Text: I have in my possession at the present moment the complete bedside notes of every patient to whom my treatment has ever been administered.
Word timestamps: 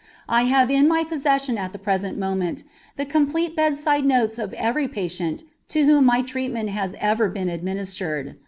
I 0.27 0.45
have 0.45 0.71
in 0.71 0.87
my 0.87 1.03
possession 1.03 1.59
at 1.59 1.73
the 1.73 1.77
present 1.77 2.17
moment 2.17 2.63
the 2.97 3.05
complete 3.05 3.55
bedside 3.55 4.03
notes 4.03 4.39
of 4.39 4.51
every 4.53 4.87
patient 4.87 5.43
to 5.67 5.85
whom 5.85 6.05
my 6.05 6.23
treatment 6.23 6.69
has 6.69 6.95
ever 6.99 7.29
been 7.29 7.49
administered. 7.49 8.35